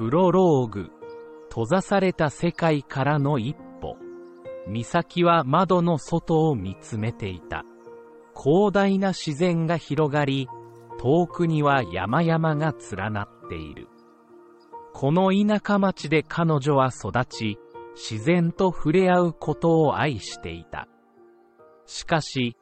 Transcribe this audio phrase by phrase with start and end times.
[0.00, 0.90] プロローグ。
[1.48, 3.96] 閉ざされた世界からの一歩。
[4.68, 7.64] 美咲は窓の外を見つめていた。
[8.36, 10.48] 広大な自然が広がり
[10.98, 13.88] 遠くには山々が連なっている。
[14.92, 17.58] この田舎町で彼女は育ち
[17.94, 20.86] 自然と触れ合うことを愛していた。
[21.86, 22.56] しかし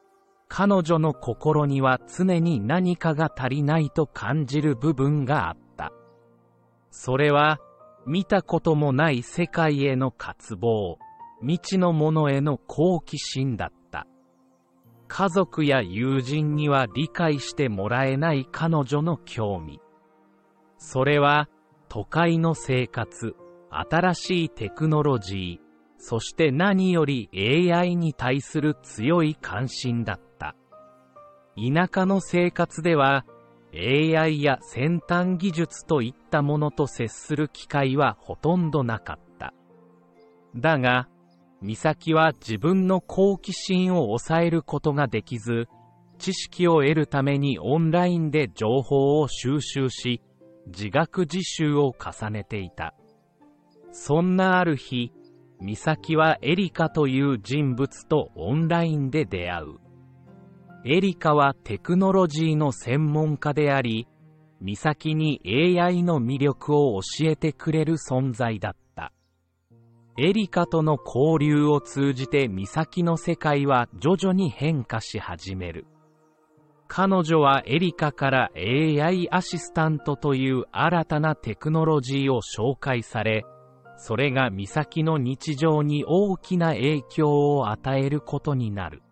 [0.49, 5.93] 彼女の心には常に何かが足りないと感じる部分があった。
[6.89, 7.59] それは、
[8.07, 10.97] 見たこともない世界への渇望、
[11.41, 14.07] 未知のものへの好奇心だった。
[15.07, 19.79] 家族や友人には理解してもらえない彼女の興味。
[20.77, 21.47] それは、
[21.89, 23.35] 都会の生活、
[23.69, 25.69] 新しいテクノロジー、
[25.99, 27.29] そして何より
[27.71, 30.28] AI に対する強い関心だった。
[31.59, 33.25] 田舎の生活では
[33.73, 39.53] AI や先端技術といったものと接する機会はほとんどなかった。
[40.55, 41.07] だが、
[41.61, 45.67] 美咲は自分の好奇心を抑えることができず、
[46.17, 50.21] 知識を得るためにオンラインで情報を収集し、
[50.67, 52.95] 自学自習を重ねていた。
[53.91, 55.11] そんなある日、
[55.61, 59.88] 美咲はエリカという人物とオンラインで出会う。
[60.85, 64.07] エリカはテクノロジーの専門家であり、
[64.61, 69.11] 美咲に AI の魅力を教えてくれる存在だった。
[70.17, 75.85] エリカとの交流を通じて美咲の世界は徐々に変化し始める。
[76.87, 83.45] 彼女はエリカから AI アシスタントという新たなテクノロジーを紹介され、
[83.97, 89.03] それが美咲の日常に大きな影響を与えることになる。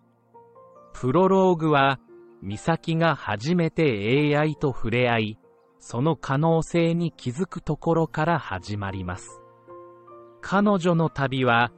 [1.00, 2.00] プロローグは、
[2.42, 5.40] 美咲が初めて AI と触れ合い、
[5.78, 9.40] その可能性に気づくところから始まります。
[10.42, 11.72] 彼女の旅は、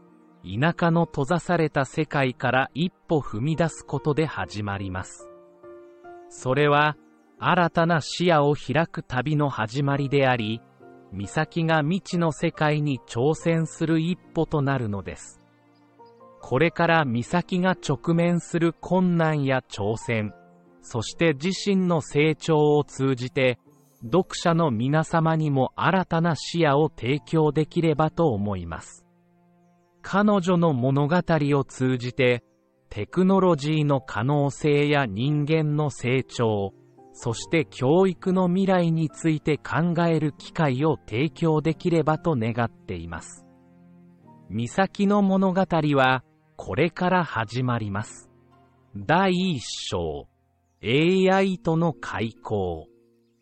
[0.43, 5.29] 田舎の閉ざされた世界から一歩踏み出すことで始まります。
[6.29, 6.95] それは、
[7.39, 10.61] 新たな視野を開く旅の始まりであり、
[11.11, 15.38] 美咲が未知の世界に挑戦する一歩となるのです。
[16.41, 20.33] これから美咲が直面する困難や挑戦、
[20.81, 23.59] そして自身の成長を通じて、
[24.03, 29.05] 読者の皆様にも新たな視野を提供できればと思います。
[30.01, 32.43] 彼女の物語を通じて、
[32.89, 36.73] テクノロジーの可能性や人間の成長、
[37.13, 43.45] そして教育の未来について考える機会を提供できればと願っています。
[44.49, 46.23] 美咲の物語は
[46.61, 48.29] これから始まります。
[48.93, 50.27] 第1章
[50.83, 52.89] AI との開口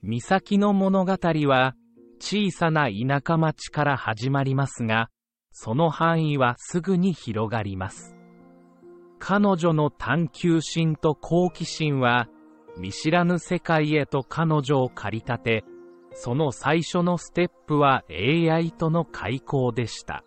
[0.03, 1.17] 美咲の物語
[1.47, 1.73] は
[2.19, 5.09] 小さな田舎町から始まりますが、
[5.51, 8.15] その範囲はすぐに広がります。
[9.17, 12.27] 彼女の探求心と好奇心は
[12.77, 15.65] 見知らぬ世界へと彼女を駆り立て、
[16.13, 20.23] その最初のステップは AI との開口でした。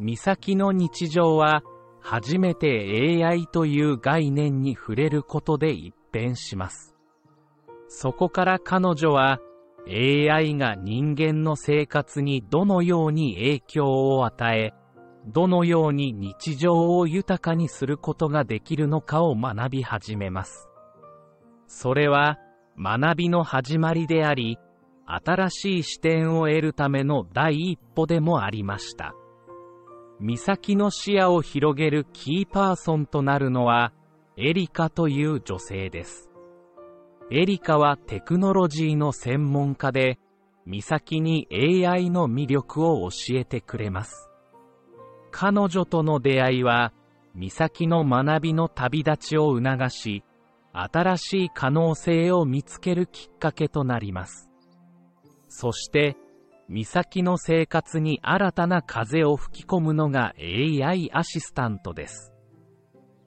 [0.00, 1.62] 美咲の日常は
[2.08, 6.94] 初めて AI という概念に触れることで一変します。
[7.88, 9.40] そこから彼女は
[9.88, 14.72] AI が人間の生活にどのように影響を与え、
[15.26, 20.68] どのように日常を豊かにすることができるのかを学び始めます。
[21.66, 22.38] それは
[22.78, 24.58] 学びの始まりであり、
[25.06, 29.16] 新しい視点を得るための第一歩でもありました。
[30.18, 33.92] 美咲の視野を広げるキーパーソンとなるのは、
[34.38, 36.30] エリカという女性です。
[37.30, 40.18] エリカはテクノロジーの専門家で、
[40.66, 44.30] 美咲に AI の魅力を教えてくれます。
[45.30, 46.94] 彼女との出会いは、
[47.34, 50.24] 美咲の学びの旅立ちを促し、
[50.72, 54.50] 新しい可能性を見つけるきっかけとなります。
[55.48, 56.16] そして、
[56.68, 62.32] 美咲の生活に新たな風を吹き込むのが AI アシスタントです。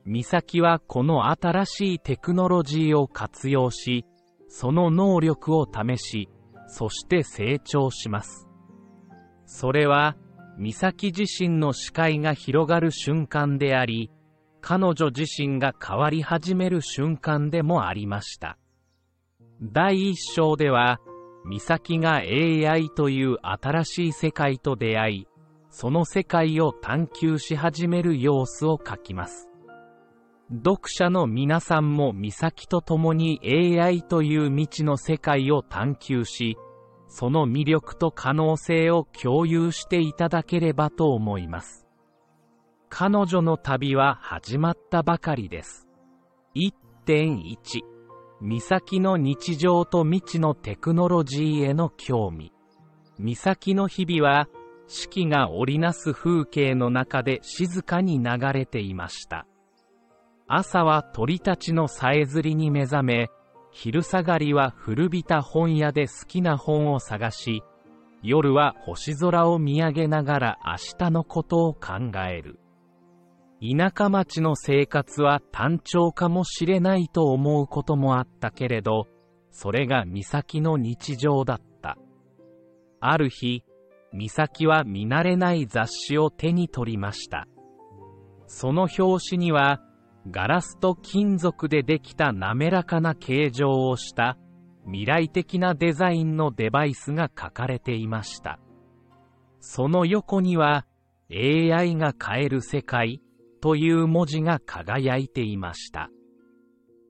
[0.06, 4.06] 美咲はこの新しいテクノロジーを活用し、
[4.48, 6.30] その能力を試し、
[6.68, 8.48] そして成長します。
[9.46, 10.18] それは、
[10.58, 14.12] 美咲自身の視界が広がる瞬間であり、
[14.62, 18.58] 彼女自身が変わり始める瞬間でもありました。
[19.62, 21.00] 第一章では、
[21.50, 25.28] 美咲が AI という新しい世界と出会い、
[25.72, 29.50] その世界を探求し始める様子を書きます。
[30.52, 36.56] 読者の皆さんも美咲と共に AI という未知の世界を探求し、
[37.08, 41.88] その魅力と可能性を共有していただければと思います。
[42.90, 45.88] 彼女の旅は始まったばかりです。
[46.56, 47.89] 1.1
[48.42, 52.54] 美咲の日常と未知のテクノロジーへの興味。
[53.20, 54.48] 美咲の日々は、
[54.88, 59.46] 四季が織りなす風景の中で静かに流れていました。
[60.48, 63.30] 朝は鳥たちのさえずりに目覚め、
[63.72, 67.62] 昼下がりは古びた本屋で好きな本を探し、
[68.24, 72.60] 夜は星空を見上げながら明日のことを考える。
[73.62, 79.08] 田舎町の生活は単調かもしれないと思うこともあったけれど、
[79.52, 81.98] それが美咲の日常だった。
[83.02, 83.64] ある日、
[84.14, 87.48] 美咲は見慣れない雑誌を手に取りました。
[88.48, 89.82] その表紙には、
[90.32, 94.38] ガラスと金属でできた滑らかな形状をした
[94.86, 98.60] 未来的なデザインのデバイスが書かれていました。
[99.60, 100.86] その横には
[101.32, 103.22] AI が変える世界
[103.62, 106.10] という文字が輝いていました。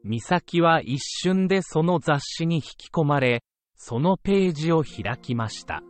[0.04, 3.44] 美咲は一瞬でその雑誌に引き込まれ、
[3.76, 5.84] そのページを開きました。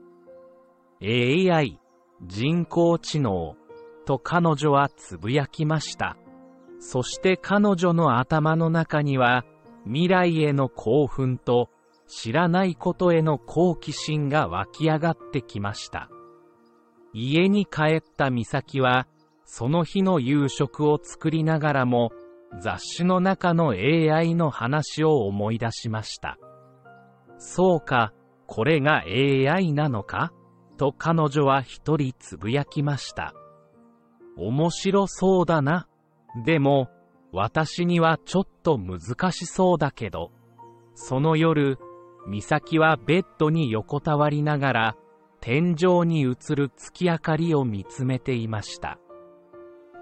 [1.01, 1.79] AI、
[2.21, 3.55] 人工知能、
[4.05, 6.17] と彼女はつぶやきました。
[6.79, 9.45] そして彼女の頭の中には、
[9.85, 11.69] 未来への興奮と、
[12.07, 16.09] 知らないことへの好奇心が湧き上がってきました。
[17.13, 19.07] 家に帰った美咲は、
[19.51, 22.11] その日の夕食を作りながらも、
[22.61, 26.37] 雑誌の中の AI の話を思い出しました。
[27.39, 28.13] そうか、
[28.45, 30.31] これが AI なのか
[30.77, 33.33] と彼女は一人つぶやきました。
[34.37, 35.87] 面白そうだな。
[36.45, 36.87] でも、
[37.33, 40.31] 私にはちょっと難しそうだけど。
[40.93, 41.79] その夜、
[42.29, 44.95] 美咲はベッドに横たわりながら、
[45.41, 48.99] 天井に映る月明かりを見つめていました。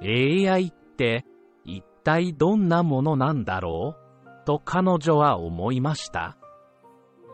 [0.01, 1.25] AI って
[1.63, 4.45] 一体どんなものなんだろう？
[4.45, 6.37] と彼女は思いました。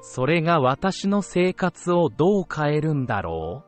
[0.01, 3.63] それが私の生活をどう変えるんだろ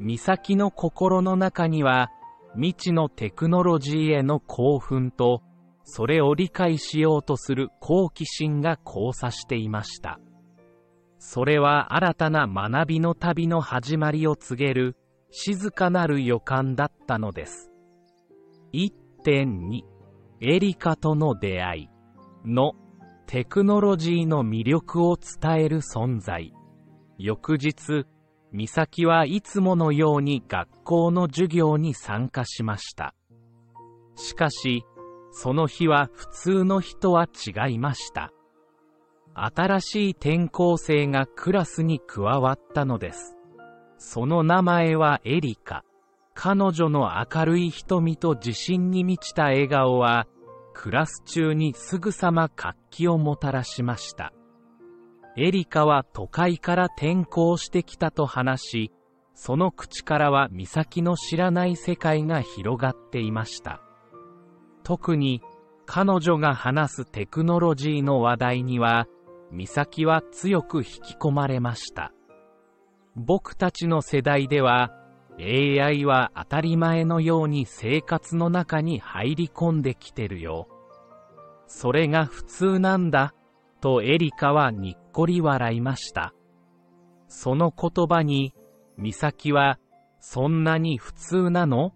[0.00, 0.04] う？
[0.04, 2.10] 美咲の心の中には
[2.54, 5.42] 未知のテクノロジーへの興奮と
[5.84, 10.18] それを理解しようとする好奇心が交差していました。
[11.18, 14.96] それは新たな学びの旅の始まりを告げる
[15.30, 17.69] 静かなる予感だったのです。
[18.72, 19.82] 1.2
[20.40, 21.88] エリカとの出会い
[22.48, 22.74] の
[23.26, 26.52] テクノロジーの魅力を伝える存在。
[27.18, 28.06] 翌日
[28.52, 33.14] 美咲はいつものように学校の授業に参加しました。
[34.16, 34.84] しかし
[35.32, 38.32] その日は普通の日とは違いました。
[39.34, 43.36] 新しい転校生がクラスに加わったのです。
[43.98, 45.84] その名前はエリカ。
[46.42, 50.26] 彼女の明るい瞳と自信に満ちた笑顔は、
[50.72, 54.32] クラス中にすぐさま活気をもたらしました。
[55.36, 58.92] エリカは都会から転校してきたと話し、
[59.34, 63.82] その口からは岬の知らない世界が広がっていました。
[64.82, 65.42] 特に
[65.84, 69.06] 彼女が話すテクノロジーの話題には、
[69.52, 72.14] 岬は強く引き込まれました。
[73.14, 74.96] 僕たちの世代では、
[75.42, 80.68] AI は当たり前のように生活の中に入り込んできてるよ。
[81.66, 83.32] それが普通なんだ、
[83.80, 86.34] とエリカはにっこり笑いました。
[87.28, 88.54] その言葉に、
[88.98, 89.78] 美咲は、
[90.18, 91.94] そんなに普通なの？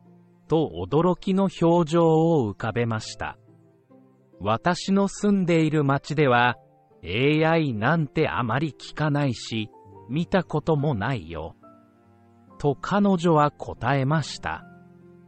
[0.48, 3.36] と驚きの表情を浮かべました。
[4.40, 6.56] 私の住んでいる町では、
[7.04, 9.68] AI なんてあまり聞かないし、
[10.08, 11.56] 見たこともないよ。
[12.58, 14.64] と彼女は答えました。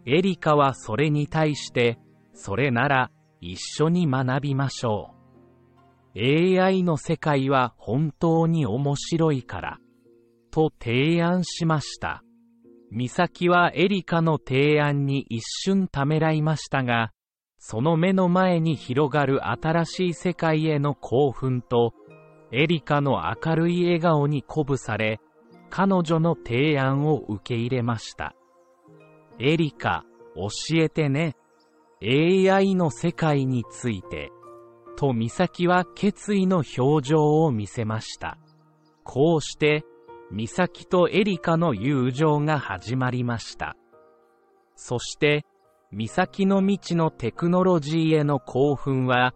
[0.06, 1.98] エリカはそれに対して、
[2.32, 5.16] それなら一緒に学びましょう。
[6.18, 9.78] AI の世界は本当に面白いから、
[10.50, 12.22] と提案しました。
[12.90, 17.10] 美咲はエリカの提案に一瞬ためらいましたが、
[17.58, 21.92] その目の前に広がる新しい世界への興奮と、
[22.52, 25.20] エリカの明るい笑顔に鼓舞され、
[25.70, 28.34] 彼女の提案を受け入れました。
[29.38, 30.04] エリカ、
[30.34, 30.48] 教
[30.82, 31.36] えてね。
[32.02, 34.30] AI の世界について。
[34.96, 38.38] と美咲は決意の表情を見せました。
[39.04, 39.84] こうして、
[40.32, 43.76] 美咲とエリカの友情が始まりました。
[44.74, 45.44] そして、
[45.92, 49.34] 岬の未知のテクノロジーへの興奮は、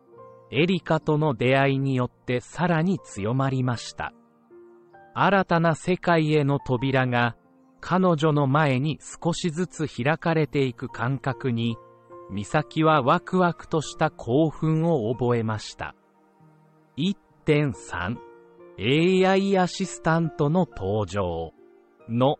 [0.50, 4.12] エリカとの出会いによってさらに強まりました。
[5.14, 7.36] 新たな世界への扉が、
[7.80, 11.76] 彼女の前に少しずつ開かれていく感覚に、
[12.32, 15.94] 美咲はワクワクとした興奮を覚えました。
[16.96, 18.16] 1.3
[18.78, 21.52] AI アシスタントの登場
[22.08, 22.36] の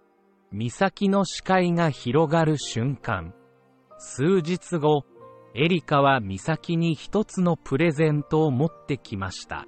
[0.52, 3.34] 美咲の視界が広がる瞬間。
[3.98, 5.04] 数日後、
[5.54, 9.66] エリカは美咲に一つのプレゼントを持ってきました。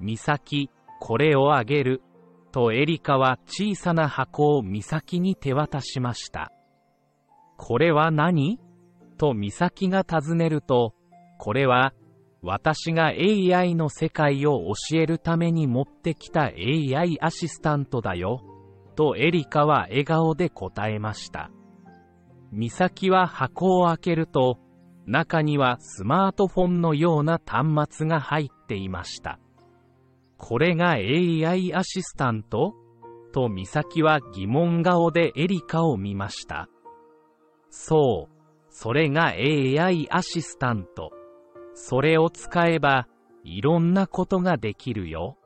[0.00, 2.02] 美咲、これをあげる。
[2.52, 6.52] とエリカは小さな箱を美咲に手渡しました。
[7.58, 8.58] これは何？
[9.18, 10.94] と美咲が尋ねると、
[11.38, 11.92] これは
[12.42, 18.40] 私が AI の世界を教えるために持ってきた AI アシスタントだよ。
[18.94, 21.50] とエリカは笑顔で答えました。
[22.52, 24.58] 美咲は箱を開けると、
[25.06, 29.38] 中にはスマートフォンのような端末が入っていました。
[30.38, 32.74] これが AI アシスタント？
[33.32, 36.68] と美咲は疑問顔でエリカを見ました。
[37.68, 38.36] そう、
[38.70, 41.10] それが AI アシスタント。
[41.74, 43.08] それを使えば、
[43.44, 45.36] いろんなことができるよ。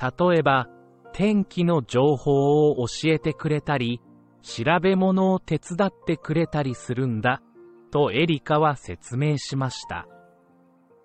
[0.00, 0.68] 例えば、
[1.12, 4.00] 天気の情報を教えてくれたり、
[4.42, 7.42] 調べ物を手伝ってくれたりするんだ、
[7.90, 10.06] とエリカは説明しました。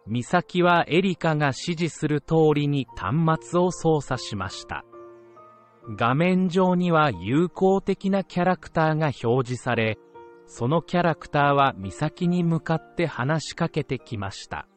[0.07, 4.83] 美咲はエリカが指示する通りに端末を操作しました。
[5.95, 9.97] 画面上には友好的なキャラクターが表示され、
[10.45, 14.67] そのキャラクターは美咲に向かって話しかけてきました。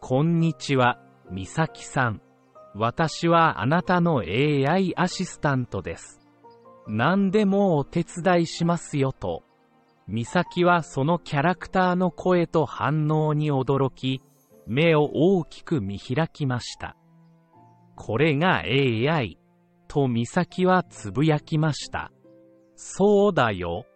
[0.00, 1.00] こんにちは、
[1.32, 2.20] 美咲さん。
[2.74, 6.20] 私はあなたの AI アシスタントです。
[6.86, 9.45] 何でもお手伝いしますよと。
[10.08, 14.22] 美咲はそのキャラクターの声と反応に驚き、
[14.66, 16.96] 目を大きく見開きました。
[17.96, 19.38] これが AI
[19.88, 22.12] と美咲はつぶやきました。
[22.76, 23.86] そうだよ。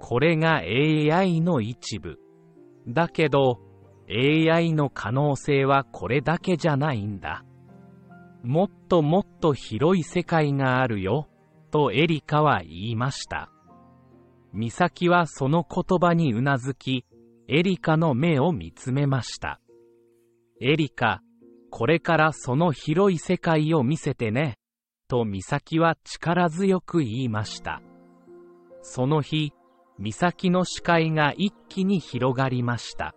[0.00, 2.18] これが AI の一部。
[2.86, 3.60] だけど、
[4.10, 7.44] AI の可能性はこれだけじゃないんだ。
[8.42, 11.28] もっともっと広い世界があるよ。
[11.70, 13.53] とエリカは言いました。
[14.54, 17.04] 美咲はその言葉にうなずき、
[17.48, 19.60] エリカの目を見つめました。
[20.60, 21.22] エリカ、
[21.70, 24.54] これからその広い世界を見せてね。
[25.08, 27.82] と美咲は力強く言いました。
[28.80, 29.52] その日、
[29.98, 33.14] 美咲の視界が一気に広がりました。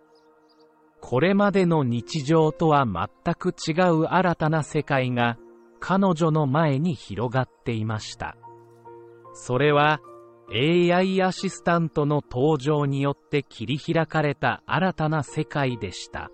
[1.00, 5.38] これまでの日常とは全く違う新たな世界が
[5.78, 8.36] 彼女の前に広がっていました。
[9.34, 10.00] それは
[10.50, 16.30] AI アシスタントの登場によって切り開かれた新たな世界でした。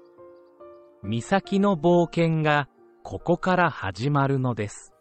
[1.02, 2.68] 岬の冒険が
[3.02, 4.94] ここから始まるのです。